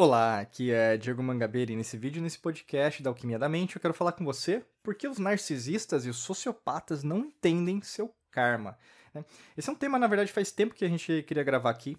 Olá, 0.00 0.38
aqui 0.38 0.70
é 0.70 0.96
Diego 0.96 1.20
Mangabeira 1.20 1.72
e 1.72 1.76
nesse 1.76 1.96
vídeo, 1.96 2.22
nesse 2.22 2.38
podcast 2.38 3.02
da 3.02 3.10
Alquimia 3.10 3.36
da 3.36 3.48
Mente, 3.48 3.74
eu 3.74 3.82
quero 3.82 3.92
falar 3.92 4.12
com 4.12 4.24
você 4.24 4.64
por 4.80 4.94
que 4.94 5.08
os 5.08 5.18
narcisistas 5.18 6.06
e 6.06 6.08
os 6.08 6.18
sociopatas 6.18 7.02
não 7.02 7.18
entendem 7.18 7.82
seu 7.82 8.14
karma. 8.30 8.78
né? 9.12 9.24
Esse 9.56 9.68
é 9.68 9.72
um 9.72 9.74
tema, 9.74 9.98
na 9.98 10.06
verdade, 10.06 10.30
faz 10.30 10.52
tempo 10.52 10.72
que 10.72 10.84
a 10.84 10.88
gente 10.88 11.24
queria 11.24 11.42
gravar 11.42 11.70
aqui, 11.70 11.98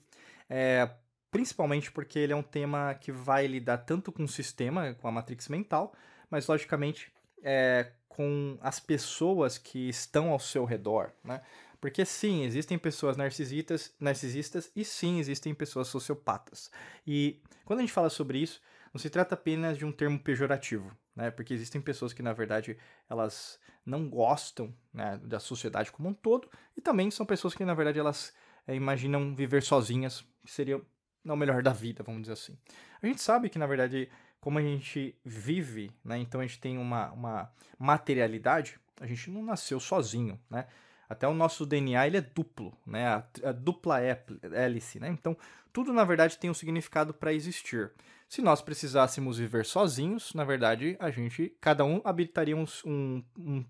é, 0.49 0.89
principalmente 1.29 1.91
porque 1.91 2.17
ele 2.17 2.31
é 2.31 2.35
um 2.37 2.41
tema 2.41 2.93
que 2.93 3.11
vai 3.11 3.45
lidar 3.47 3.79
tanto 3.79 4.13
com 4.13 4.23
o 4.23 4.29
sistema, 4.29 4.93
com 4.93 5.09
a 5.09 5.11
matrix 5.11 5.49
mental, 5.49 5.93
mas 6.31 6.47
logicamente 6.47 7.11
é, 7.43 7.91
com 8.07 8.57
as 8.61 8.79
pessoas 8.79 9.57
que 9.57 9.89
estão 9.89 10.29
ao 10.29 10.39
seu 10.39 10.63
redor, 10.63 11.11
né? 11.21 11.41
Porque 11.79 12.05
sim, 12.05 12.43
existem 12.43 12.77
pessoas 12.77 13.15
narcisistas, 13.15 13.93
narcisistas 13.99 14.71
e 14.75 14.83
sim, 14.83 15.19
existem 15.19 15.53
pessoas 15.53 15.87
sociopatas. 15.87 16.69
E 17.07 17.41
quando 17.63 17.79
a 17.79 17.81
gente 17.83 17.93
fala 17.93 18.09
sobre 18.09 18.39
isso, 18.39 18.61
não 18.93 18.99
se 18.99 19.09
trata 19.09 19.35
apenas 19.35 19.77
de 19.77 19.85
um 19.85 19.91
termo 19.91 20.19
pejorativo, 20.19 20.91
né? 21.15 21.31
Porque 21.31 21.53
existem 21.53 21.79
pessoas 21.79 22.11
que, 22.11 22.21
na 22.21 22.33
verdade, 22.33 22.77
elas 23.09 23.59
não 23.85 24.09
gostam 24.09 24.73
né, 24.93 25.19
da 25.23 25.39
sociedade 25.39 25.91
como 25.91 26.09
um 26.09 26.13
todo, 26.13 26.49
e 26.75 26.81
também 26.81 27.09
são 27.09 27.25
pessoas 27.25 27.53
que, 27.53 27.63
na 27.63 27.73
verdade, 27.73 27.99
elas 27.99 28.33
é, 28.67 28.75
imaginam 28.75 29.33
viver 29.35 29.63
sozinhas, 29.63 30.25
que 30.45 30.51
seria 30.51 30.81
não 31.23 31.35
o 31.35 31.37
melhor 31.37 31.61
da 31.61 31.71
vida, 31.71 32.03
vamos 32.03 32.21
dizer 32.21 32.33
assim. 32.33 32.57
A 33.01 33.05
gente 33.05 33.21
sabe 33.21 33.49
que, 33.49 33.59
na 33.59 33.67
verdade, 33.67 34.09
como 34.39 34.57
a 34.57 34.61
gente 34.61 35.15
vive, 35.23 35.91
né? 36.03 36.17
Então 36.17 36.41
a 36.41 36.45
gente 36.45 36.59
tem 36.59 36.77
uma, 36.77 37.11
uma 37.11 37.51
materialidade, 37.77 38.79
a 38.99 39.05
gente 39.05 39.29
não 39.29 39.43
nasceu 39.43 39.79
sozinho, 39.79 40.39
né? 40.49 40.67
Até 41.09 41.27
o 41.27 41.33
nosso 41.33 41.65
DNA 41.65 42.05
ele 42.05 42.17
é 42.17 42.21
duplo, 42.21 42.71
né? 42.85 43.07
A, 43.07 43.23
a 43.45 43.51
dupla 43.51 43.99
hélice, 43.99 44.99
né? 44.99 45.09
Então, 45.09 45.35
tudo 45.73 45.91
na 45.91 46.03
verdade 46.03 46.37
tem 46.37 46.51
um 46.51 46.53
significado 46.53 47.13
para 47.13 47.33
existir. 47.33 47.91
Se 48.27 48.43
nós 48.43 48.61
precisássemos 48.61 49.39
viver 49.39 49.65
sozinhos, 49.65 50.35
na 50.35 50.43
verdade, 50.43 50.95
a 50.99 51.09
gente, 51.09 51.51
cada 51.59 51.83
um 51.83 51.99
habitaria 52.05 52.55
um, 52.55 52.65
um, 52.85 53.23
um, 53.35 53.65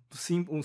um, 0.49 0.61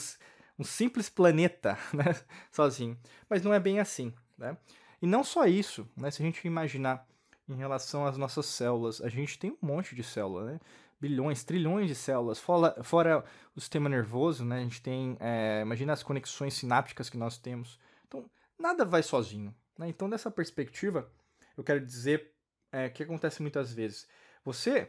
um 0.59 0.65
simples 0.65 1.09
planeta, 1.09 1.79
né? 1.95 2.17
Sozinho. 2.51 2.99
Mas 3.31 3.43
não 3.43 3.55
é 3.55 3.61
bem 3.61 3.79
assim, 3.79 4.13
né? 4.37 4.57
E 5.01 5.07
não 5.07 5.23
só 5.23 5.47
isso, 5.47 5.89
né? 5.97 6.11
Se 6.11 6.23
a 6.23 6.27
gente 6.27 6.45
imaginar 6.45 7.07
em 7.49 7.55
relação 7.55 8.05
às 8.05 8.17
nossas 8.17 8.47
células, 8.47 9.01
a 9.01 9.09
gente 9.09 9.39
tem 9.39 9.53
um 9.53 9.67
monte 9.67 9.95
de 9.95 10.03
célula, 10.03 10.45
né? 10.45 10.61
Bilhões, 11.05 11.45
trilhões 11.45 11.87
de 11.87 11.95
células, 11.95 12.39
fora, 12.39 12.83
fora 12.83 13.23
o 13.55 13.61
sistema 13.61 13.91
nervoso, 13.91 14.43
né? 14.43 14.61
A 14.61 14.63
gente 14.63 14.81
tem, 14.81 15.19
é, 15.21 15.61
imagina 15.61 15.93
as 15.93 16.03
conexões 16.03 16.55
sinápticas 16.55 17.11
que 17.11 17.19
nós 17.19 17.37
temos. 17.37 17.79
Então, 18.09 18.25
nada 18.59 18.87
vai 18.87 19.03
sozinho. 19.03 19.55
Né? 19.79 19.89
Então, 19.89 20.09
dessa 20.09 20.31
perspectiva, 20.31 21.11
eu 21.59 21.63
quero 21.63 21.85
dizer 21.85 22.33
é, 22.73 22.89
que 22.89 23.03
acontece 23.03 23.43
muitas 23.43 23.71
vezes. 23.71 24.09
Você, 24.43 24.89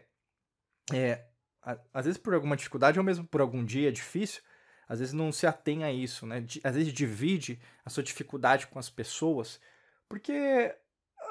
é, 0.93 1.25
a, 1.61 1.77
às 1.93 2.05
vezes 2.05 2.17
por 2.17 2.33
alguma 2.33 2.55
dificuldade, 2.55 2.97
ou 2.97 3.03
mesmo 3.03 3.27
por 3.27 3.41
algum 3.41 3.65
dia 3.65 3.91
difícil, 3.91 4.41
às 4.87 4.99
vezes 4.99 5.13
não 5.13 5.33
se 5.33 5.45
atém 5.45 5.83
a 5.83 5.91
isso, 5.91 6.25
né? 6.25 6.45
Às 6.63 6.75
vezes 6.75 6.93
divide 6.93 7.59
a 7.83 7.89
sua 7.89 8.03
dificuldade 8.03 8.67
com 8.67 8.79
as 8.79 8.89
pessoas, 8.89 9.59
porque 10.07 10.73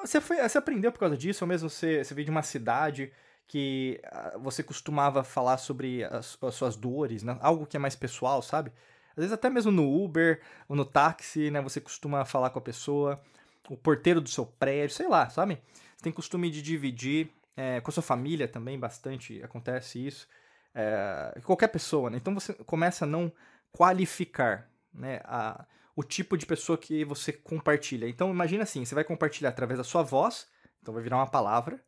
você, 0.02 0.20
foi, 0.20 0.36
você 0.46 0.58
aprendeu 0.58 0.92
por 0.92 0.98
causa 0.98 1.16
disso, 1.16 1.42
ou 1.42 1.48
mesmo 1.48 1.70
você, 1.70 2.04
você 2.04 2.12
veio 2.12 2.26
de 2.26 2.30
uma 2.30 2.42
cidade 2.42 3.10
que 3.46 4.00
ah, 4.04 4.38
você 4.38 4.62
costumava 4.62 5.22
falar 5.22 5.58
sobre 5.58 6.04
as, 6.04 6.38
as 6.42 6.54
suas 6.54 6.76
dores, 6.76 7.22
né? 7.22 7.36
algo 7.40 7.66
que 7.66 7.76
é 7.76 7.80
mais 7.80 7.94
pessoal, 7.94 8.42
sabe? 8.42 8.72
Às 9.10 9.16
vezes 9.16 9.32
até 9.32 9.48
mesmo 9.48 9.70
no 9.70 10.04
Uber 10.04 10.40
ou 10.68 10.74
no 10.74 10.84
táxi, 10.84 11.50
né? 11.50 11.60
Você 11.60 11.80
costuma 11.80 12.24
falar 12.24 12.50
com 12.50 12.58
a 12.58 12.62
pessoa, 12.62 13.20
o 13.68 13.76
porteiro 13.76 14.20
do 14.20 14.28
seu 14.28 14.44
prédio, 14.44 14.96
sei 14.96 15.08
lá, 15.08 15.28
sabe? 15.30 15.62
Você 15.96 16.02
tem 16.02 16.12
costume 16.12 16.50
de 16.50 16.60
dividir 16.60 17.30
é, 17.56 17.80
com 17.80 17.90
a 17.90 17.92
sua 17.92 18.02
família 18.02 18.48
também, 18.48 18.78
bastante 18.78 19.40
acontece 19.42 20.04
isso. 20.04 20.28
É, 20.74 21.40
qualquer 21.44 21.68
pessoa, 21.68 22.10
né? 22.10 22.16
Então 22.16 22.34
você 22.34 22.52
começa 22.52 23.04
a 23.04 23.08
não 23.08 23.32
qualificar 23.70 24.68
né, 24.92 25.20
a, 25.24 25.64
o 25.94 26.02
tipo 26.02 26.36
de 26.36 26.46
pessoa 26.46 26.76
que 26.76 27.04
você 27.04 27.32
compartilha. 27.32 28.08
Então 28.08 28.30
imagina 28.30 28.64
assim, 28.64 28.84
você 28.84 28.94
vai 28.94 29.04
compartilhar 29.04 29.50
através 29.50 29.78
da 29.78 29.84
sua 29.84 30.02
voz, 30.02 30.48
então 30.82 30.92
vai 30.92 31.02
virar 31.02 31.16
uma 31.16 31.30
palavra, 31.30 31.80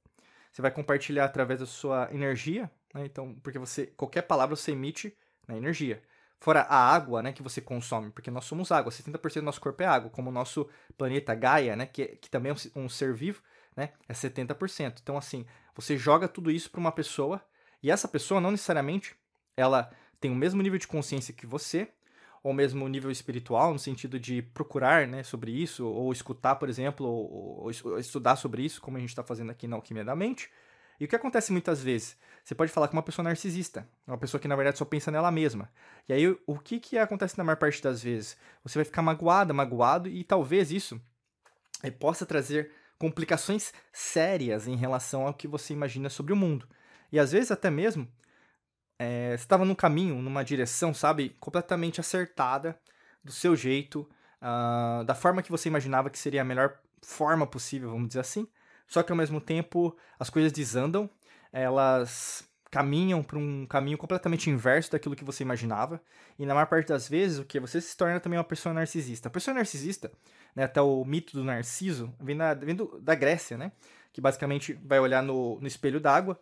você 0.57 0.63
vai 0.63 0.71
compartilhar 0.71 1.27
através 1.27 1.61
da 1.61 1.67
sua 1.67 2.09
energia, 2.11 2.71
né? 2.95 3.05
Então, 3.05 3.35
porque 3.43 3.59
você 3.59 3.89
qualquer 3.89 4.23
palavra 4.23 4.57
você 4.57 4.73
emite 4.73 5.15
na 5.47 5.53
né, 5.53 5.61
energia. 5.61 6.03
Fora 6.41 6.63
a 6.63 6.95
água, 6.95 7.23
né, 7.23 7.31
que 7.31 7.43
você 7.43 7.61
consome, 7.61 8.11
porque 8.11 8.31
nós 8.31 8.47
somos 8.47 8.73
água, 8.73 8.91
70% 8.91 9.35
do 9.35 9.43
nosso 9.43 9.61
corpo 9.61 9.83
é 9.83 9.87
água, 9.87 10.09
como 10.09 10.31
o 10.31 10.33
nosso 10.33 10.67
planeta 10.97 11.35
Gaia, 11.35 11.77
né, 11.77 11.85
que, 11.85 12.07
que 12.07 12.31
também 12.31 12.53
é 12.53 12.79
um 12.79 12.89
ser 12.89 13.13
vivo, 13.13 13.43
né, 13.77 13.93
é 14.09 14.15
70%. 14.15 14.99
Então, 15.03 15.19
assim, 15.19 15.45
você 15.75 15.99
joga 15.99 16.27
tudo 16.27 16.51
isso 16.51 16.71
para 16.71 16.81
uma 16.81 16.93
pessoa, 16.93 17.43
e 17.83 17.91
essa 17.91 18.09
pessoa 18.09 18.41
não 18.41 18.51
necessariamente 18.51 19.15
ela 19.59 19.91
tem 20.19 20.31
o 20.31 20.35
mesmo 20.35 20.63
nível 20.63 20.79
de 20.79 20.89
consciência 20.89 21.35
que 21.35 21.47
você, 21.47 21.91
ou 22.47 22.53
mesmo 22.53 22.87
nível 22.87 23.11
espiritual, 23.11 23.73
no 23.73 23.79
sentido 23.79 24.21
de 24.21 24.41
procurar 24.41 25.09
né, 25.09 25.25
sobre 25.25 25.51
isso, 25.51 25.85
ou 25.85 26.13
escutar, 26.13 26.55
por 26.55 26.69
exemplo, 26.69 27.05
ou, 27.05 27.65
ou 27.65 27.99
estudar 27.99 28.37
sobre 28.37 28.63
isso, 28.63 28.81
como 28.81 28.97
a 28.97 29.01
gente 29.01 29.09
está 29.09 29.25
fazendo 29.25 29.51
aqui 29.51 29.67
na 29.67 29.75
Alquimia 29.75 30.05
da 30.05 30.15
Mente. 30.15 30.49
E 31.01 31.05
o 31.05 31.09
que 31.09 31.17
acontece 31.17 31.51
muitas 31.51 31.83
vezes? 31.83 32.17
Você 32.45 32.55
pode 32.55 32.71
falar 32.71 32.87
com 32.87 32.93
uma 32.97 33.03
pessoa 33.03 33.25
narcisista, 33.25 33.85
uma 34.07 34.17
pessoa 34.17 34.41
que 34.41 34.47
na 34.47 34.55
verdade 34.55 34.79
só 34.79 34.85
pensa 34.85 35.11
nela 35.11 35.33
mesma. 35.33 35.69
E 36.09 36.13
aí 36.13 36.39
o 36.47 36.57
que, 36.57 36.79
que 36.79 36.97
acontece 36.97 37.37
na 37.37 37.43
maior 37.43 37.57
parte 37.57 37.83
das 37.83 38.01
vezes? 38.01 38.37
Você 38.63 38.79
vai 38.79 38.85
ficar 38.85 39.03
magoada, 39.03 39.53
magoado, 39.53 40.09
e 40.09 40.23
talvez 40.23 40.71
isso 40.71 41.01
eh, 41.83 41.91
possa 41.91 42.25
trazer 42.25 42.71
complicações 42.97 43.73
sérias 43.93 44.69
em 44.69 44.77
relação 44.77 45.27
ao 45.27 45.35
que 45.35 45.49
você 45.49 45.73
imagina 45.73 46.09
sobre 46.09 46.33
o 46.33 46.37
mundo. 46.37 46.69
E 47.11 47.19
às 47.19 47.33
vezes 47.33 47.51
até 47.51 47.71
mesmo 47.71 48.07
é, 48.99 49.35
estava 49.35 49.65
num 49.65 49.75
caminho, 49.75 50.21
numa 50.23 50.45
direção, 50.45 50.95
sabe, 50.95 51.37
completamente 51.41 52.01
acertada, 52.01 52.79
do 53.27 53.33
seu 53.33 53.57
jeito, 53.57 54.09
uh, 54.41 55.05
da 55.05 55.15
forma 55.15 55.43
que 55.43 55.51
você 55.51 55.69
imaginava 55.69 56.09
que 56.09 56.19
seria 56.19 56.43
a 56.43 56.45
melhor 56.45 56.79
forma 57.03 57.47
possível, 57.47 57.91
vamos 57.91 58.09
dizer 58.09 58.21
assim. 58.21 58.47
Só 58.87 59.03
que 59.03 59.11
ao 59.11 59.19
mesmo 59.19 59.41
tempo 59.41 59.97
as 60.19 60.31
coisas 60.31 60.53
desandam, 60.53 61.11
elas 61.53 62.49
caminham 62.71 63.23
para 63.23 63.39
um 63.39 63.67
caminho 63.67 63.99
completamente 63.99 64.49
inverso 64.49 64.93
daquilo 64.93 65.17
que 65.17 65.25
você 65.25 65.43
imaginava. 65.43 66.01
E 66.39 66.47
na 66.47 66.55
maior 66.55 66.67
parte 66.67 66.89
das 66.89 67.09
vezes, 67.09 67.39
o 67.39 67.45
que 67.45 67.59
você 67.59 67.81
se 67.81 67.97
torna 67.97 68.21
também 68.21 68.39
uma 68.39 68.45
pessoa 68.45 68.73
narcisista. 68.73 69.29
A 69.29 69.31
pessoa 69.31 69.55
narcisista, 69.55 70.13
né, 70.55 70.65
até 70.65 70.81
o 70.81 71.05
mito 71.05 71.37
do 71.37 71.43
Narciso, 71.43 72.15
vem, 72.21 72.37
na, 72.37 72.55
vem 72.55 72.75
do, 72.75 73.01
da 73.01 73.15
Grécia, 73.15 73.57
né? 73.59 73.73
Que 74.13 74.21
basicamente 74.21 74.75
vai 74.85 75.01
olhar 75.01 75.23
no, 75.23 75.59
no 75.61 75.67
espelho 75.67 76.01
d'água 76.01 76.39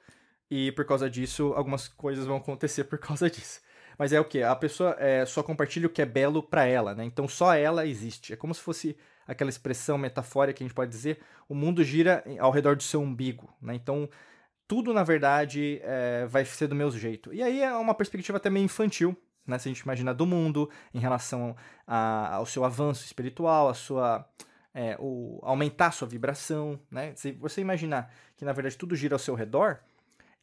e 0.54 0.70
por 0.70 0.84
causa 0.84 1.10
disso, 1.10 1.53
algumas 1.56 1.88
coisas 1.88 2.26
vão 2.26 2.37
acontecer 2.37 2.84
por 2.84 2.97
causa 3.00 3.28
disso. 3.28 3.60
Mas 3.98 4.12
é 4.12 4.20
o 4.20 4.25
que? 4.25 4.41
A 4.41 4.54
pessoa 4.54 4.94
é, 5.00 5.26
só 5.26 5.42
compartilha 5.42 5.88
o 5.88 5.91
que 5.91 6.00
é 6.00 6.06
belo 6.06 6.42
para 6.44 6.65
ela, 6.65 6.94
né? 6.94 7.04
Então 7.04 7.26
só 7.26 7.53
ela 7.54 7.84
existe. 7.84 8.32
É 8.32 8.37
como 8.37 8.54
se 8.54 8.60
fosse 8.60 8.97
aquela 9.26 9.50
expressão 9.50 9.98
metafórica 9.98 10.59
que 10.59 10.62
a 10.62 10.66
gente 10.66 10.75
pode 10.75 10.92
dizer: 10.92 11.19
o 11.48 11.56
mundo 11.56 11.82
gira 11.82 12.25
ao 12.38 12.53
redor 12.53 12.76
do 12.76 12.84
seu 12.84 13.00
umbigo, 13.00 13.53
né? 13.60 13.75
Então 13.75 14.09
tudo 14.69 14.94
na 14.94 15.03
verdade 15.03 15.81
é, 15.82 16.25
vai 16.26 16.44
ser 16.44 16.69
do 16.69 16.75
meu 16.75 16.88
jeito. 16.92 17.34
E 17.34 17.42
aí 17.42 17.60
é 17.60 17.75
uma 17.75 17.94
perspectiva 17.94 18.38
até 18.38 18.48
meio 18.48 18.65
infantil, 18.65 19.16
né? 19.44 19.59
Se 19.59 19.69
a 19.69 19.72
gente 19.72 19.81
imagina 19.81 20.15
do 20.15 20.25
mundo 20.25 20.71
em 20.92 21.00
relação 21.00 21.56
a, 21.84 22.36
ao 22.36 22.47
seu 22.47 22.65
avanço 22.65 23.04
espiritual, 23.04 23.69
a 23.69 23.75
sua 23.75 24.25
é, 24.72 24.97
o, 25.00 25.41
aumentar 25.42 25.88
a 25.88 25.92
sua 25.92 26.06
vibração, 26.06 26.78
né? 26.88 27.12
Se 27.16 27.32
você 27.32 27.60
imaginar 27.60 28.12
que 28.36 28.44
na 28.44 28.53
verdade 28.53 28.78
tudo 28.78 28.94
gira 28.94 29.16
ao 29.16 29.21
seu 29.21 29.34
redor 29.34 29.81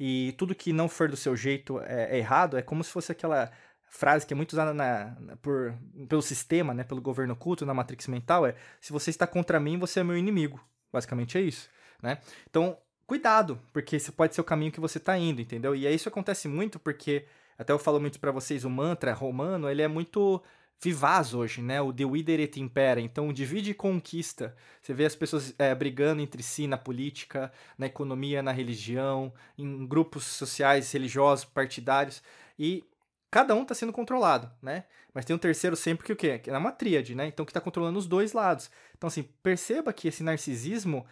e 0.03 0.31
tudo 0.31 0.56
que 0.56 0.73
não 0.73 0.89
for 0.89 1.07
do 1.07 1.16
seu 1.16 1.35
jeito 1.35 1.79
é, 1.81 2.16
é 2.16 2.17
errado, 2.17 2.57
é 2.57 2.63
como 2.63 2.84
se 2.84 2.89
fosse 2.89 3.12
aquela 3.12 3.51
frase 3.84 4.25
que 4.25 4.34
é 4.34 4.35
muito 4.35 4.53
usada 4.53 4.73
na, 4.73 5.16
na, 5.19 5.35
por, 5.35 5.75
pelo 6.09 6.23
sistema, 6.23 6.73
né, 6.73 6.84
pelo 6.84 6.99
governo 6.99 7.34
oculto, 7.34 7.67
na 7.67 7.73
Matrix 7.73 8.08
Mental, 8.08 8.47
é 8.47 8.55
se 8.79 8.91
você 8.91 9.11
está 9.11 9.28
contra 9.28 9.59
mim, 9.59 9.78
você 9.78 9.99
é 9.99 10.03
meu 10.03 10.17
inimigo. 10.17 10.59
Basicamente 10.91 11.37
é 11.37 11.41
isso, 11.41 11.70
né? 12.02 12.17
Então, 12.49 12.79
cuidado, 13.05 13.61
porque 13.72 13.97
esse 13.97 14.11
pode 14.11 14.34
ser 14.34 14.41
o 14.41 14.43
caminho 14.43 14.72
que 14.72 14.79
você 14.79 14.97
está 14.97 15.16
indo, 15.16 15.40
entendeu? 15.40 15.76
E 15.76 15.87
isso 15.93 16.09
acontece 16.09 16.47
muito 16.47 16.79
porque, 16.79 17.28
até 17.55 17.72
eu 17.72 17.78
falo 17.78 17.99
muito 17.99 18.20
para 18.20 18.31
vocês, 18.31 18.66
o 18.66 18.72
mantra 18.72 19.14
romano, 19.14 19.70
ele 19.70 19.84
é 19.84 19.87
muito 19.87 20.41
vivaz 20.81 21.33
hoje, 21.33 21.61
né? 21.61 21.79
O 21.79 21.91
divider 21.91 22.39
et 22.39 22.59
impera. 22.59 22.99
Então, 22.99 23.31
divide 23.31 23.72
e 23.72 23.73
conquista. 23.73 24.55
Você 24.81 24.93
vê 24.93 25.05
as 25.05 25.16
pessoas 25.16 25.53
é, 25.59 25.73
brigando 25.75 26.22
entre 26.22 26.41
si 26.41 26.66
na 26.66 26.78
política, 26.78 27.51
na 27.78 27.85
economia, 27.85 28.41
na 28.41 28.51
religião, 28.51 29.31
em 29.57 29.85
grupos 29.85 30.23
sociais, 30.23 30.91
religiosos, 30.91 31.45
partidários. 31.45 32.23
E 32.57 32.83
cada 33.29 33.53
um 33.53 33.61
está 33.61 33.75
sendo 33.75 33.93
controlado, 33.93 34.51
né? 34.61 34.85
Mas 35.13 35.25
tem 35.25 35.35
um 35.35 35.39
terceiro 35.39 35.75
sempre 35.75 36.05
que 36.05 36.13
o 36.13 36.16
quê? 36.16 36.39
Que 36.39 36.49
é 36.49 36.57
uma 36.57 36.72
tríade, 36.72 37.13
né? 37.13 37.28
Então, 37.28 37.45
que 37.45 37.51
está 37.51 37.61
controlando 37.61 37.99
os 37.99 38.07
dois 38.07 38.33
lados. 38.33 38.72
Então, 38.97 39.07
assim, 39.07 39.23
perceba 39.43 39.93
que 39.93 40.07
esse 40.07 40.23
narcisismo 40.23 41.05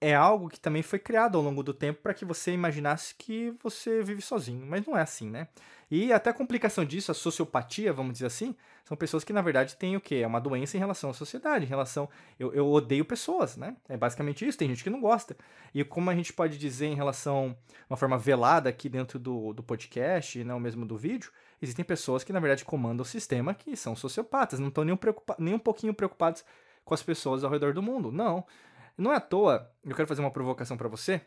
é 0.00 0.14
algo 0.14 0.48
que 0.48 0.60
também 0.60 0.82
foi 0.82 0.98
criado 0.98 1.36
ao 1.36 1.42
longo 1.42 1.62
do 1.62 1.74
tempo 1.74 2.00
para 2.02 2.14
que 2.14 2.24
você 2.24 2.52
imaginasse 2.52 3.14
que 3.16 3.52
você 3.62 4.02
vive 4.02 4.22
sozinho, 4.22 4.64
mas 4.64 4.86
não 4.86 4.96
é 4.96 5.02
assim, 5.02 5.28
né? 5.28 5.48
E 5.90 6.12
até 6.12 6.30
a 6.30 6.34
complicação 6.34 6.84
disso, 6.84 7.10
a 7.10 7.14
sociopatia, 7.14 7.92
vamos 7.92 8.12
dizer 8.12 8.26
assim, 8.26 8.54
são 8.84 8.96
pessoas 8.96 9.24
que 9.24 9.32
na 9.32 9.40
verdade 9.40 9.74
têm 9.76 9.96
o 9.96 10.00
quê? 10.00 10.16
É 10.16 10.26
uma 10.26 10.40
doença 10.40 10.76
em 10.76 10.80
relação 10.80 11.10
à 11.10 11.14
sociedade, 11.14 11.64
em 11.64 11.68
relação. 11.68 12.08
Eu, 12.38 12.52
eu 12.52 12.70
odeio 12.70 13.04
pessoas, 13.04 13.56
né? 13.56 13.74
É 13.88 13.96
basicamente 13.96 14.46
isso, 14.46 14.58
tem 14.58 14.68
gente 14.68 14.84
que 14.84 14.90
não 14.90 15.00
gosta. 15.00 15.36
E 15.74 15.82
como 15.82 16.10
a 16.10 16.14
gente 16.14 16.32
pode 16.32 16.58
dizer 16.58 16.86
em 16.86 16.94
relação, 16.94 17.56
uma 17.88 17.96
forma 17.96 18.18
velada 18.18 18.68
aqui 18.68 18.88
dentro 18.88 19.18
do, 19.18 19.52
do 19.54 19.62
podcast, 19.62 20.44
não 20.44 20.60
mesmo 20.60 20.84
do 20.84 20.96
vídeo, 20.96 21.32
existem 21.60 21.84
pessoas 21.84 22.22
que 22.22 22.32
na 22.32 22.40
verdade 22.40 22.64
comandam 22.64 23.02
o 23.02 23.06
sistema 23.06 23.54
que 23.54 23.74
são 23.74 23.96
sociopatas, 23.96 24.60
não 24.60 24.68
estão 24.68 24.84
nem, 24.84 24.94
um 24.94 24.98
nem 25.38 25.54
um 25.54 25.58
pouquinho 25.58 25.94
preocupados 25.94 26.44
com 26.84 26.94
as 26.94 27.02
pessoas 27.02 27.42
ao 27.44 27.50
redor 27.50 27.72
do 27.72 27.82
mundo. 27.82 28.12
Não. 28.12 28.44
Não 28.98 29.12
é 29.12 29.16
à 29.16 29.20
toa, 29.20 29.72
eu 29.84 29.94
quero 29.94 30.08
fazer 30.08 30.20
uma 30.20 30.30
provocação 30.30 30.76
para 30.76 30.88
você. 30.88 31.20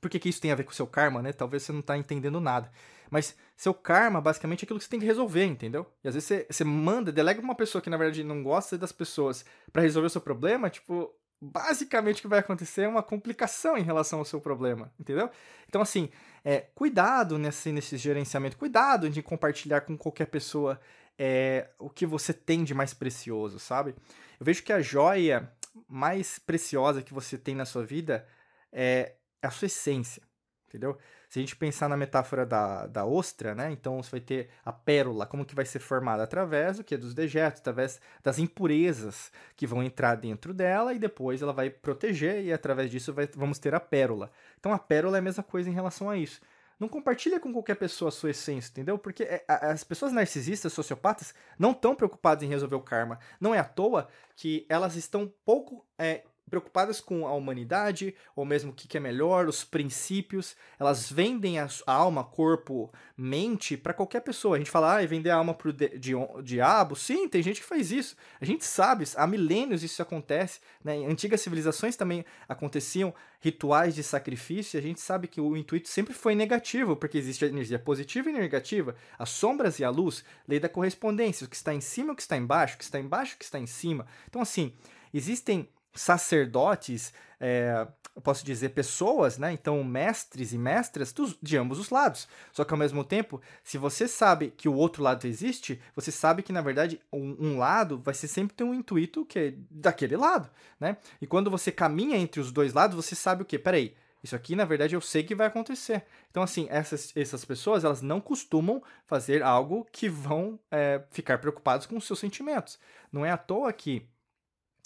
Por 0.00 0.10
que, 0.10 0.18
que 0.18 0.28
isso 0.28 0.40
tem 0.40 0.50
a 0.50 0.54
ver 0.54 0.64
com 0.64 0.70
o 0.70 0.74
seu 0.74 0.86
karma, 0.86 1.22
né? 1.22 1.32
Talvez 1.32 1.62
você 1.62 1.72
não 1.72 1.82
tá 1.82 1.96
entendendo 1.96 2.40
nada. 2.40 2.70
Mas 3.10 3.36
seu 3.56 3.72
karma, 3.74 4.20
basicamente, 4.20 4.62
é 4.62 4.64
aquilo 4.64 4.78
que 4.78 4.84
você 4.84 4.90
tem 4.90 5.00
que 5.00 5.06
resolver, 5.06 5.44
entendeu? 5.44 5.86
E 6.02 6.08
às 6.08 6.14
vezes 6.14 6.26
você, 6.26 6.46
você 6.50 6.64
manda, 6.64 7.12
delega 7.12 7.40
pra 7.40 7.48
uma 7.48 7.54
pessoa 7.54 7.82
que, 7.82 7.90
na 7.90 7.96
verdade, 7.96 8.24
não 8.24 8.42
gosta 8.42 8.78
das 8.78 8.92
pessoas 8.92 9.44
para 9.72 9.82
resolver 9.82 10.06
o 10.06 10.10
seu 10.10 10.20
problema, 10.20 10.70
tipo, 10.70 11.14
basicamente 11.40 12.18
o 12.18 12.22
que 12.22 12.28
vai 12.28 12.38
acontecer 12.38 12.82
é 12.82 12.88
uma 12.88 13.02
complicação 13.02 13.76
em 13.76 13.82
relação 13.82 14.18
ao 14.18 14.24
seu 14.24 14.40
problema, 14.40 14.92
entendeu? 14.98 15.30
Então, 15.68 15.82
assim, 15.82 16.08
é, 16.44 16.60
cuidado 16.74 17.38
nesse, 17.38 17.70
nesse 17.70 17.96
gerenciamento, 17.96 18.56
cuidado 18.56 19.10
de 19.10 19.22
compartilhar 19.22 19.82
com 19.82 19.96
qualquer 19.96 20.26
pessoa 20.26 20.80
é, 21.18 21.68
o 21.78 21.90
que 21.90 22.06
você 22.06 22.32
tem 22.32 22.64
de 22.64 22.74
mais 22.74 22.94
precioso, 22.94 23.58
sabe? 23.58 23.94
Eu 24.40 24.44
vejo 24.44 24.62
que 24.62 24.72
a 24.72 24.80
joia 24.80 25.52
mais 25.88 26.38
preciosa 26.38 27.02
que 27.02 27.14
você 27.14 27.36
tem 27.36 27.54
na 27.54 27.64
sua 27.64 27.84
vida 27.84 28.26
é 28.72 29.16
a 29.42 29.50
sua 29.50 29.66
essência, 29.66 30.22
entendeu? 30.68 30.98
Se 31.28 31.38
a 31.38 31.42
gente 31.42 31.56
pensar 31.56 31.88
na 31.88 31.96
metáfora 31.96 32.46
da, 32.46 32.86
da 32.86 33.04
ostra, 33.04 33.54
né? 33.54 33.72
Então 33.72 34.02
você 34.02 34.10
vai 34.12 34.20
ter 34.20 34.50
a 34.64 34.72
pérola, 34.72 35.26
como 35.26 35.44
que 35.44 35.54
vai 35.54 35.64
ser 35.64 35.80
formada? 35.80 36.22
Através 36.22 36.76
do 36.76 36.84
que? 36.84 36.96
Dos 36.96 37.12
dejetos, 37.12 37.60
através 37.60 38.00
das 38.22 38.38
impurezas 38.38 39.32
que 39.56 39.66
vão 39.66 39.82
entrar 39.82 40.14
dentro 40.14 40.54
dela 40.54 40.94
e 40.94 40.98
depois 40.98 41.42
ela 41.42 41.52
vai 41.52 41.70
proteger 41.70 42.44
e 42.44 42.52
através 42.52 42.90
disso 42.90 43.12
vai, 43.12 43.28
vamos 43.34 43.58
ter 43.58 43.74
a 43.74 43.80
pérola. 43.80 44.30
Então 44.58 44.72
a 44.72 44.78
pérola 44.78 45.16
é 45.16 45.20
a 45.20 45.22
mesma 45.22 45.42
coisa 45.42 45.68
em 45.68 45.72
relação 45.72 46.08
a 46.08 46.16
isso. 46.16 46.40
Não 46.78 46.88
compartilha 46.88 47.38
com 47.38 47.52
qualquer 47.52 47.76
pessoa 47.76 48.08
a 48.08 48.12
sua 48.12 48.30
essência, 48.30 48.70
entendeu? 48.70 48.98
Porque 48.98 49.22
é, 49.22 49.44
as 49.48 49.84
pessoas 49.84 50.12
narcisistas, 50.12 50.72
sociopatas, 50.72 51.34
não 51.58 51.70
estão 51.70 51.94
preocupadas 51.94 52.42
em 52.42 52.48
resolver 52.48 52.76
o 52.76 52.80
karma. 52.80 53.18
Não 53.40 53.54
é 53.54 53.58
à 53.58 53.64
toa 53.64 54.08
que 54.36 54.66
elas 54.68 54.96
estão 54.96 55.32
pouco 55.44 55.86
é, 55.98 56.24
preocupadas 56.48 57.00
com 57.00 57.26
a 57.26 57.32
humanidade, 57.32 58.14
ou 58.36 58.44
mesmo 58.44 58.70
o 58.70 58.74
que 58.74 58.96
é 58.96 59.00
melhor, 59.00 59.48
os 59.48 59.64
princípios. 59.64 60.56
Elas 60.78 61.10
vendem 61.10 61.58
a 61.58 61.68
alma, 61.86 62.22
corpo, 62.24 62.92
mente 63.16 63.76
para 63.76 63.94
qualquer 63.94 64.20
pessoa. 64.20 64.56
A 64.56 64.58
gente 64.58 64.70
fala, 64.70 64.98
ah, 64.98 65.06
vender 65.06 65.30
a 65.30 65.36
alma 65.36 65.54
pro 65.54 65.72
di 65.72 65.98
di 65.98 66.12
diabo. 66.42 66.94
Sim, 66.96 67.28
tem 67.28 67.42
gente 67.42 67.60
que 67.60 67.66
faz 67.66 67.90
isso. 67.90 68.16
A 68.40 68.44
gente 68.44 68.64
sabe, 68.64 69.04
há 69.16 69.26
milênios 69.26 69.82
isso 69.82 70.02
acontece. 70.02 70.60
Né? 70.82 70.96
Em 70.96 71.06
antigas 71.06 71.40
civilizações 71.40 71.96
também 71.96 72.24
aconteciam 72.48 73.14
rituais 73.40 73.94
de 73.94 74.02
sacrifício. 74.02 74.78
A 74.78 74.82
gente 74.82 75.00
sabe 75.00 75.28
que 75.28 75.40
o 75.40 75.56
intuito 75.56 75.88
sempre 75.88 76.14
foi 76.14 76.34
negativo, 76.34 76.96
porque 76.96 77.18
existe 77.18 77.44
a 77.44 77.48
energia 77.48 77.78
positiva 77.78 78.30
e 78.30 78.32
negativa, 78.32 78.96
as 79.18 79.30
sombras 79.30 79.78
e 79.78 79.84
a 79.84 79.90
luz, 79.90 80.24
lei 80.48 80.58
da 80.58 80.68
correspondência, 80.68 81.44
o 81.46 81.48
que 81.48 81.56
está 81.56 81.74
em 81.74 81.80
cima 81.80 82.10
e 82.10 82.12
o 82.12 82.16
que 82.16 82.22
está 82.22 82.36
embaixo, 82.36 82.74
o 82.74 82.78
que 82.78 82.84
está 82.84 82.98
embaixo 82.98 83.32
e 83.32 83.34
o 83.34 83.38
que 83.38 83.44
está 83.44 83.58
em 83.58 83.66
cima. 83.66 84.06
Então, 84.28 84.40
assim, 84.40 84.72
existem 85.12 85.68
sacerdotes, 85.94 87.12
é, 87.40 87.86
eu 88.14 88.22
posso 88.22 88.44
dizer 88.44 88.70
pessoas, 88.70 89.38
né? 89.38 89.52
Então, 89.52 89.82
mestres 89.82 90.52
e 90.52 90.58
mestras 90.58 91.12
dos, 91.12 91.36
de 91.42 91.56
ambos 91.56 91.78
os 91.78 91.90
lados. 91.90 92.28
Só 92.52 92.64
que 92.64 92.72
ao 92.72 92.78
mesmo 92.78 93.02
tempo, 93.02 93.40
se 93.62 93.76
você 93.76 94.06
sabe 94.06 94.52
que 94.56 94.68
o 94.68 94.74
outro 94.74 95.02
lado 95.02 95.26
existe, 95.26 95.80
você 95.96 96.12
sabe 96.12 96.42
que 96.42 96.52
na 96.52 96.60
verdade 96.60 97.00
um, 97.12 97.36
um 97.40 97.58
lado 97.58 97.98
vai 97.98 98.14
ser 98.14 98.28
sempre 98.28 98.54
ter 98.54 98.64
um 98.64 98.72
intuito 98.72 99.24
que 99.24 99.38
é 99.38 99.54
daquele 99.70 100.16
lado, 100.16 100.48
né? 100.78 100.96
E 101.20 101.26
quando 101.26 101.50
você 101.50 101.72
caminha 101.72 102.16
entre 102.16 102.40
os 102.40 102.52
dois 102.52 102.72
lados, 102.72 102.96
você 102.96 103.16
sabe 103.16 103.42
o 103.42 103.44
que? 103.44 103.58
Peraí, 103.58 103.96
isso 104.24 104.34
aqui, 104.34 104.56
na 104.56 104.64
verdade, 104.64 104.94
eu 104.94 105.02
sei 105.02 105.22
que 105.22 105.34
vai 105.34 105.48
acontecer. 105.48 106.02
Então, 106.30 106.42
assim, 106.42 106.66
essas, 106.70 107.12
essas 107.14 107.44
pessoas, 107.44 107.84
elas 107.84 108.00
não 108.00 108.22
costumam 108.22 108.82
fazer 109.06 109.42
algo 109.42 109.86
que 109.92 110.08
vão 110.08 110.58
é, 110.70 111.02
ficar 111.10 111.36
preocupados 111.36 111.84
com 111.84 111.98
os 111.98 112.06
seus 112.06 112.20
sentimentos. 112.20 112.78
Não 113.12 113.26
é 113.26 113.30
à 113.30 113.36
toa 113.36 113.70
que 113.70 114.08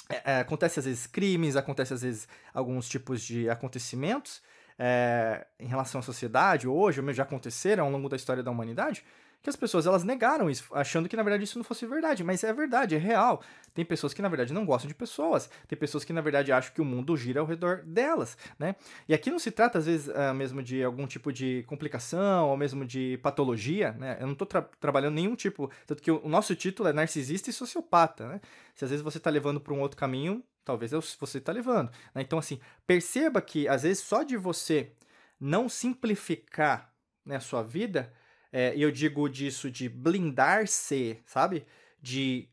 é, 0.08 0.32
é, 0.32 0.40
acontece 0.40 0.78
às 0.78 0.86
vezes 0.86 1.06
crimes, 1.06 1.56
acontece 1.56 1.92
às 1.92 2.02
vezes 2.02 2.28
alguns 2.54 2.88
tipos 2.88 3.22
de 3.22 3.48
acontecimentos 3.50 4.42
é, 4.78 5.46
em 5.58 5.66
relação 5.66 5.98
à 5.98 6.02
sociedade 6.02 6.66
hoje, 6.66 7.00
ou 7.00 7.12
já 7.12 7.24
aconteceram 7.24 7.84
ao 7.84 7.90
longo 7.90 8.08
da 8.08 8.16
história 8.16 8.42
da 8.42 8.50
humanidade, 8.50 9.04
que 9.42 9.48
as 9.48 9.56
pessoas 9.56 9.86
elas 9.86 10.04
negaram 10.04 10.50
isso, 10.50 10.64
achando 10.72 11.08
que 11.08 11.16
na 11.16 11.22
verdade 11.22 11.44
isso 11.44 11.58
não 11.58 11.64
fosse 11.64 11.86
verdade, 11.86 12.24
mas 12.24 12.42
é 12.42 12.52
verdade, 12.52 12.94
é 12.94 12.98
real. 12.98 13.42
Tem 13.72 13.84
pessoas 13.84 14.12
que 14.12 14.20
na 14.20 14.28
verdade 14.28 14.52
não 14.52 14.66
gostam 14.66 14.88
de 14.88 14.94
pessoas, 14.94 15.48
tem 15.68 15.78
pessoas 15.78 16.04
que 16.04 16.12
na 16.12 16.20
verdade 16.20 16.50
acham 16.50 16.72
que 16.74 16.80
o 16.80 16.84
mundo 16.84 17.16
gira 17.16 17.40
ao 17.40 17.46
redor 17.46 17.82
delas, 17.84 18.36
né? 18.58 18.74
E 19.08 19.14
aqui 19.14 19.30
não 19.30 19.38
se 19.38 19.50
trata 19.50 19.78
às 19.78 19.86
vezes 19.86 20.08
uh, 20.08 20.34
mesmo 20.34 20.62
de 20.62 20.82
algum 20.82 21.06
tipo 21.06 21.32
de 21.32 21.62
complicação 21.66 22.48
ou 22.48 22.56
mesmo 22.56 22.84
de 22.84 23.18
patologia, 23.18 23.92
né? 23.92 24.16
Eu 24.20 24.26
não 24.26 24.32
estou 24.32 24.46
tra 24.46 24.62
trabalhando 24.80 25.14
nenhum 25.14 25.36
tipo, 25.36 25.70
tanto 25.86 26.02
que 26.02 26.10
o 26.10 26.28
nosso 26.28 26.54
título 26.56 26.88
é 26.88 26.92
narcisista 26.92 27.48
e 27.50 27.52
sociopata, 27.52 28.26
né? 28.26 28.40
Se 28.74 28.84
às 28.84 28.90
vezes 28.90 29.04
você 29.04 29.18
está 29.18 29.30
levando 29.30 29.60
para 29.60 29.72
um 29.72 29.80
outro 29.80 29.96
caminho, 29.96 30.42
talvez 30.64 30.90
você 30.90 31.38
está 31.38 31.52
levando. 31.52 31.90
Né? 32.14 32.22
Então 32.22 32.38
assim, 32.38 32.58
perceba 32.86 33.40
que 33.40 33.68
às 33.68 33.84
vezes 33.84 34.02
só 34.02 34.24
de 34.24 34.36
você 34.36 34.92
não 35.40 35.68
simplificar 35.68 36.92
né, 37.24 37.36
a 37.36 37.40
sua 37.40 37.62
vida 37.62 38.12
é, 38.52 38.74
eu 38.76 38.90
digo 38.90 39.28
disso 39.28 39.70
de 39.70 39.88
blindar-se, 39.88 41.20
sabe? 41.26 41.66
De 42.00 42.48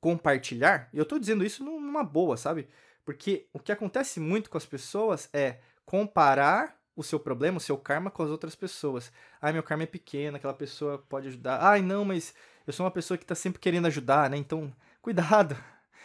compartilhar. 0.00 0.88
E 0.92 0.98
eu 0.98 1.04
tô 1.04 1.18
dizendo 1.18 1.44
isso 1.44 1.64
numa 1.64 2.04
boa, 2.04 2.36
sabe? 2.36 2.68
Porque 3.04 3.48
o 3.52 3.58
que 3.58 3.72
acontece 3.72 4.18
muito 4.18 4.50
com 4.50 4.58
as 4.58 4.66
pessoas 4.66 5.28
é 5.32 5.58
comparar 5.84 6.76
o 6.96 7.02
seu 7.02 7.20
problema, 7.20 7.58
o 7.58 7.60
seu 7.60 7.76
karma 7.76 8.10
com 8.10 8.22
as 8.22 8.30
outras 8.30 8.54
pessoas. 8.54 9.12
Ai, 9.40 9.52
meu 9.52 9.62
karma 9.62 9.84
é 9.84 9.86
pequeno, 9.86 10.36
aquela 10.36 10.54
pessoa 10.54 10.98
pode 11.08 11.28
ajudar. 11.28 11.62
Ai, 11.62 11.82
não, 11.82 12.04
mas 12.04 12.34
eu 12.66 12.72
sou 12.72 12.84
uma 12.84 12.90
pessoa 12.90 13.16
que 13.16 13.24
tá 13.24 13.34
sempre 13.34 13.60
querendo 13.60 13.86
ajudar, 13.86 14.30
né? 14.30 14.36
Então, 14.36 14.74
cuidado. 15.00 15.56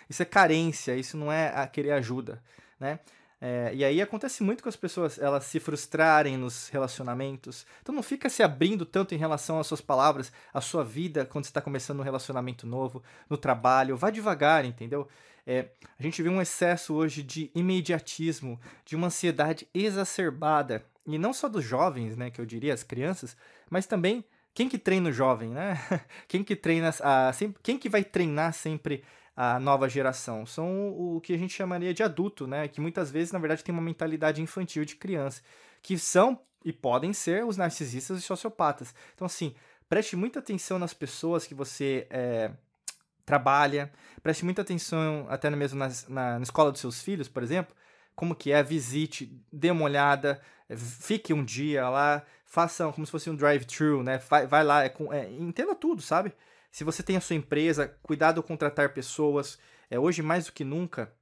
Isso 0.10 0.22
é 0.22 0.26
carência, 0.26 0.96
isso 0.96 1.16
não 1.16 1.32
é 1.32 1.66
querer 1.68 1.92
ajuda, 1.92 2.44
né? 2.80 3.00
É, 3.44 3.72
e 3.74 3.84
aí 3.84 4.00
acontece 4.00 4.44
muito 4.44 4.62
com 4.62 4.70
as 4.70 4.76
pessoas 4.76 5.18
elas 5.18 5.46
se 5.46 5.60
frustrarem 5.60 6.38
nos 6.38 6.70
relacionamentos. 6.70 7.66
Então 7.82 7.94
não 7.94 8.04
fica 8.04 8.30
se 8.30 8.44
abrindo 8.44 8.86
tanto 8.86 9.16
em 9.16 9.18
relação 9.18 9.60
às 9.60 9.66
suas 9.66 9.82
palavras, 9.82 10.32
à 10.54 10.62
sua 10.62 10.84
vida 10.84 11.26
quando 11.26 11.46
você 11.46 11.50
está 11.50 11.60
começando 11.60 12.02
um 12.02 12.04
relacionamento 12.04 12.68
novo, 12.68 13.02
no 13.28 13.38
trabalho. 13.38 13.98
Vá 13.98 14.12
devagar, 14.12 14.64
entendeu? 14.64 15.08
É, 15.46 15.70
a 15.98 16.04
gente 16.04 16.22
vê 16.22 16.30
um 16.30 16.40
excesso 16.40 16.94
hoje 16.94 17.24
de 17.24 17.50
imediatismo, 17.56 18.60
de 18.86 18.96
uma 18.96 19.08
ansiedade 19.08 19.68
exacerbada. 19.74 20.86
E 21.08 21.18
não 21.18 21.34
só 21.34 21.50
dos 21.50 21.66
jovens, 21.66 22.16
né, 22.16 22.30
que 22.30 22.40
eu 22.40 22.46
diria, 22.46 22.76
as 22.76 22.84
crianças, 22.84 23.36
mas 23.72 23.88
também 23.88 24.24
quem 24.54 24.70
que 24.70 24.78
treina 24.78 25.10
o 25.10 25.14
jovem, 25.14 25.50
né? 25.50 25.80
Quem 26.28 26.44
que 26.44 26.56
treina 26.56 26.94
a, 27.02 27.32
quem 27.64 27.78
que 27.78 27.88
vai 27.88 28.04
treinar 28.04 28.54
sempre 28.54 29.02
a 29.44 29.60
nova 29.60 29.90
geração. 29.90 30.46
São 30.46 30.90
o 30.90 31.20
que 31.20 31.34
a 31.34 31.38
gente 31.38 31.52
chamaria 31.52 31.96
de 31.96 32.04
adulto, 32.04 32.46
né? 32.46 32.68
Que 32.68 32.80
muitas 32.80 33.10
vezes, 33.10 33.32
na 33.32 33.40
verdade, 33.40 33.64
tem 33.64 33.74
uma 33.74 33.82
mentalidade 33.82 34.40
infantil 34.40 34.86
de 34.86 34.96
criança, 34.96 35.42
que 35.82 35.98
são 35.98 36.40
e 36.64 36.72
podem 36.72 37.12
ser 37.12 37.44
os 37.44 37.58
narcisistas 37.58 38.20
e 38.20 38.22
sociopatas. 38.22 38.94
Então, 39.16 39.26
assim, 39.26 39.56
preste 39.90 40.16
muita 40.16 40.38
atenção 40.38 40.78
nas 40.78 40.94
pessoas 40.94 41.48
que 41.48 41.56
você 41.56 42.06
é, 42.12 42.52
trabalha, 43.26 43.92
preste 44.22 44.46
muita 44.46 44.62
atenção 44.62 45.26
até 45.28 45.50
mesmo 45.50 45.80
na, 45.80 45.88
na, 46.08 46.38
na 46.38 46.44
escola 46.44 46.72
dos 46.72 46.80
seus 46.80 47.02
filhos, 47.02 47.28
por 47.28 47.42
exemplo, 47.42 47.76
como 48.14 48.36
que 48.36 48.52
é, 48.52 48.62
visite, 48.62 49.42
dê 49.52 49.72
uma 49.72 49.86
olhada, 49.86 50.40
fique 50.70 51.34
um 51.34 51.44
dia 51.44 51.90
lá, 51.90 52.22
faça 52.46 52.92
como 52.92 53.08
se 53.08 53.12
fosse 53.12 53.28
um 53.28 53.36
drive-thru, 53.36 54.04
né? 54.04 54.20
Vai, 54.30 54.46
vai 54.46 54.64
lá, 54.64 54.86
é, 54.86 54.94
é, 55.14 55.32
entenda 55.32 55.74
tudo, 55.74 56.00
sabe? 56.00 56.32
Se 56.72 56.84
você 56.84 57.04
tem 57.04 57.18
a 57.18 57.22
sua 57.22 57.36
empresa, 57.36 57.96
cuidado 58.02 58.38
ao 58.38 58.44
contratar 58.44 58.94
pessoas. 58.94 59.60
É, 59.90 60.00
hoje, 60.00 60.22
mais 60.22 60.46
do 60.46 60.54
que 60.54 60.64
nunca, 60.64 61.14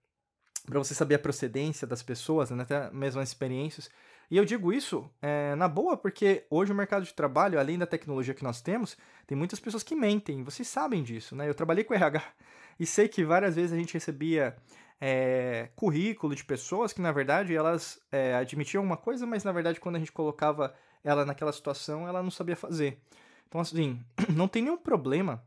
para 0.66 0.78
você 0.78 0.94
saber 0.94 1.16
a 1.16 1.20
procedência 1.20 1.88
das 1.88 2.04
pessoas, 2.04 2.52
né, 2.52 2.62
até 2.62 2.92
mesmo 2.92 3.20
as 3.20 3.30
experiências. 3.30 3.90
E 4.30 4.38
eu 4.38 4.46
digo 4.46 4.72
isso 4.72 5.10
é, 5.22 5.56
na 5.56 5.68
boa, 5.68 5.98
porque 5.98 6.46
hoje 6.52 6.72
o 6.72 6.76
mercado 6.76 7.04
de 7.04 7.14
trabalho, 7.14 7.60
além 7.60 7.80
da 7.80 7.88
tecnologia 7.88 8.36
que 8.36 8.44
nós 8.44 8.62
temos, 8.62 8.96
tem 9.26 9.36
muitas 9.36 9.60
pessoas 9.60 9.82
que 9.82 9.96
mentem. 9.96 10.44
Vocês 10.44 10.68
sabem 10.68 11.02
disso, 11.02 11.36
né? 11.36 11.50
Eu 11.50 11.56
trabalhei 11.56 11.84
com 11.84 11.96
RH 11.96 12.22
e 12.80 12.86
sei 12.86 13.08
que 13.08 13.26
várias 13.26 13.56
vezes 13.56 13.74
a 13.74 13.78
gente 13.78 13.96
recebia 13.96 14.56
é, 15.02 15.70
currículo 15.76 16.36
de 16.36 16.46
pessoas 16.46 16.94
que, 16.94 17.02
na 17.02 17.12
verdade, 17.12 17.56
elas 17.56 18.00
é, 18.12 18.36
admitiam 18.36 18.84
uma 18.84 18.98
coisa, 18.98 19.26
mas, 19.26 19.44
na 19.44 19.52
verdade, 19.52 19.80
quando 19.80 19.96
a 19.96 20.00
gente 20.00 20.12
colocava 20.12 20.76
ela 21.04 21.26
naquela 21.26 21.52
situação, 21.52 22.08
ela 22.08 22.22
não 22.22 22.30
sabia 22.30 22.56
fazer. 22.56 23.02
Então, 23.50 23.60
assim, 23.60 24.00
não 24.34 24.48
tem 24.48 24.64
nenhum 24.64 24.78
problema 24.78 25.44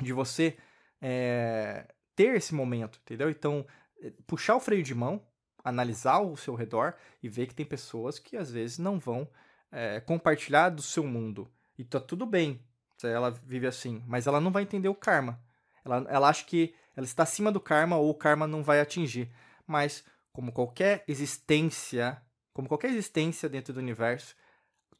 de 0.00 0.12
você 0.12 0.56
é, 1.00 1.92
ter 2.14 2.36
esse 2.36 2.54
momento, 2.54 3.00
entendeu? 3.02 3.28
Então, 3.28 3.66
eh, 4.00 4.12
puxar 4.26 4.54
o 4.54 4.60
freio 4.60 4.82
de 4.82 4.94
mão, 4.94 5.26
analisar 5.64 6.20
o 6.20 6.36
seu 6.36 6.54
redor 6.54 6.94
e 7.22 7.28
ver 7.28 7.46
que 7.46 7.54
tem 7.54 7.66
pessoas 7.66 8.18
que 8.18 8.36
às 8.36 8.50
vezes 8.50 8.78
não 8.78 8.98
vão 8.98 9.28
é, 9.72 10.00
compartilhar 10.00 10.68
do 10.68 10.82
seu 10.82 11.04
mundo. 11.04 11.50
E 11.76 11.84
tá 11.84 11.98
tudo 11.98 12.24
bem 12.24 12.60
se 12.96 13.08
ela 13.08 13.30
vive 13.30 13.66
assim, 13.66 14.02
mas 14.06 14.26
ela 14.26 14.40
não 14.40 14.50
vai 14.50 14.62
entender 14.62 14.88
o 14.88 14.94
karma. 14.94 15.40
Ela, 15.84 16.06
ela 16.08 16.28
acha 16.28 16.44
que 16.44 16.74
ela 16.96 17.04
está 17.04 17.24
acima 17.24 17.52
do 17.52 17.60
karma 17.60 17.96
ou 17.96 18.10
o 18.10 18.14
karma 18.14 18.46
não 18.46 18.62
vai 18.62 18.80
atingir. 18.80 19.30
Mas, 19.66 20.04
como 20.32 20.52
qualquer 20.52 21.04
existência, 21.06 22.20
como 22.54 22.68
qualquer 22.68 22.90
existência 22.90 23.48
dentro 23.48 23.74
do 23.74 23.80
universo, 23.80 24.34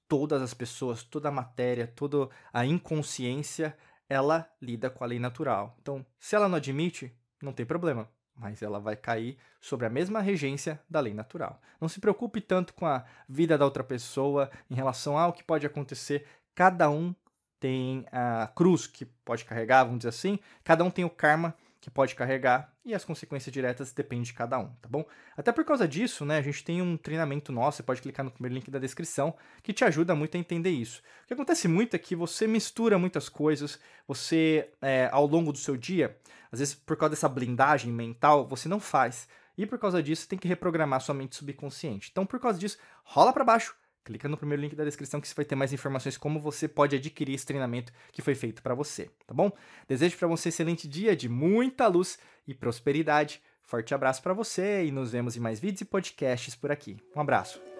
todas 0.08 0.42
as 0.42 0.54
pessoas, 0.54 1.02
toda 1.02 1.28
a 1.28 1.32
matéria, 1.32 1.86
toda 1.86 2.28
a 2.52 2.64
inconsciência, 2.64 3.76
ela 4.08 4.48
lida 4.60 4.88
com 4.88 5.04
a 5.04 5.06
lei 5.06 5.18
natural. 5.18 5.76
Então, 5.80 6.04
se 6.18 6.36
ela 6.36 6.48
não 6.48 6.56
admite, 6.56 7.12
não 7.42 7.52
tem 7.52 7.66
problema 7.66 8.08
mas 8.36 8.62
ela 8.62 8.78
vai 8.78 8.94
cair 8.94 9.38
sobre 9.60 9.86
a 9.86 9.90
mesma 9.90 10.20
regência 10.20 10.80
da 10.88 11.00
lei 11.00 11.14
natural. 11.14 11.60
Não 11.80 11.88
se 11.88 12.00
preocupe 12.00 12.40
tanto 12.40 12.74
com 12.74 12.86
a 12.86 13.04
vida 13.28 13.56
da 13.56 13.64
outra 13.64 13.82
pessoa 13.82 14.50
em 14.70 14.74
relação 14.74 15.18
ao 15.18 15.32
que 15.32 15.42
pode 15.42 15.66
acontecer. 15.66 16.26
Cada 16.54 16.90
um 16.90 17.14
tem 17.58 18.06
a 18.12 18.46
cruz 18.54 18.86
que 18.86 19.06
pode 19.06 19.44
carregar, 19.44 19.84
vamos 19.84 20.00
dizer 20.00 20.10
assim, 20.10 20.38
cada 20.62 20.84
um 20.84 20.90
tem 20.90 21.04
o 21.04 21.10
karma 21.10 21.54
que 21.86 21.90
pode 21.90 22.16
carregar 22.16 22.72
e 22.84 22.92
as 22.92 23.04
consequências 23.04 23.52
diretas 23.52 23.92
dependem 23.92 24.24
de 24.24 24.32
cada 24.32 24.58
um, 24.58 24.66
tá 24.82 24.88
bom? 24.90 25.04
Até 25.36 25.52
por 25.52 25.64
causa 25.64 25.86
disso, 25.86 26.24
né, 26.24 26.38
a 26.38 26.42
gente 26.42 26.64
tem 26.64 26.82
um 26.82 26.96
treinamento 26.96 27.52
nosso, 27.52 27.76
você 27.76 27.82
pode 27.84 28.02
clicar 28.02 28.24
no 28.24 28.30
primeiro 28.32 28.56
link 28.56 28.68
da 28.72 28.80
descrição, 28.80 29.36
que 29.62 29.72
te 29.72 29.84
ajuda 29.84 30.12
muito 30.12 30.36
a 30.36 30.40
entender 30.40 30.70
isso. 30.70 31.00
O 31.22 31.28
que 31.28 31.34
acontece 31.34 31.68
muito 31.68 31.94
é 31.94 31.98
que 31.98 32.16
você 32.16 32.48
mistura 32.48 32.98
muitas 32.98 33.28
coisas, 33.28 33.78
você, 34.04 34.68
é, 34.82 35.08
ao 35.12 35.26
longo 35.26 35.52
do 35.52 35.58
seu 35.58 35.76
dia, 35.76 36.18
às 36.50 36.58
vezes 36.58 36.74
por 36.74 36.96
causa 36.96 37.10
dessa 37.10 37.28
blindagem 37.28 37.92
mental, 37.92 38.48
você 38.48 38.68
não 38.68 38.80
faz. 38.80 39.28
E 39.56 39.64
por 39.64 39.78
causa 39.78 40.02
disso, 40.02 40.28
tem 40.28 40.36
que 40.36 40.48
reprogramar 40.48 41.00
sua 41.00 41.14
mente 41.14 41.36
subconsciente. 41.36 42.08
Então, 42.10 42.26
por 42.26 42.40
causa 42.40 42.58
disso, 42.58 42.78
rola 43.04 43.32
para 43.32 43.44
baixo, 43.44 43.76
Clica 44.06 44.28
no 44.28 44.36
primeiro 44.36 44.62
link 44.62 44.76
da 44.76 44.84
descrição 44.84 45.20
que 45.20 45.26
você 45.26 45.34
vai 45.34 45.44
ter 45.44 45.56
mais 45.56 45.72
informações 45.72 46.16
como 46.16 46.38
você 46.38 46.68
pode 46.68 46.94
adquirir 46.94 47.34
esse 47.34 47.44
treinamento 47.44 47.92
que 48.12 48.22
foi 48.22 48.36
feito 48.36 48.62
para 48.62 48.72
você, 48.72 49.10
tá 49.26 49.34
bom? 49.34 49.50
Desejo 49.88 50.16
para 50.16 50.28
você 50.28 50.48
um 50.48 50.50
excelente 50.50 50.86
dia 50.86 51.16
de 51.16 51.28
muita 51.28 51.88
luz 51.88 52.16
e 52.46 52.54
prosperidade. 52.54 53.42
Forte 53.64 53.92
abraço 53.92 54.22
para 54.22 54.32
você 54.32 54.84
e 54.84 54.92
nos 54.92 55.10
vemos 55.10 55.36
em 55.36 55.40
mais 55.40 55.58
vídeos 55.58 55.80
e 55.80 55.84
podcasts 55.84 56.54
por 56.54 56.70
aqui. 56.70 56.96
Um 57.16 57.20
abraço. 57.20 57.75